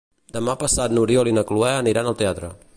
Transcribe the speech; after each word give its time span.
Demà 0.37 0.55
passat 0.63 0.95
n'Oriol 0.95 1.31
i 1.33 1.37
na 1.39 1.45
Cloè 1.51 1.71
aniran 1.85 2.13
al 2.13 2.21
teatre. 2.23 2.55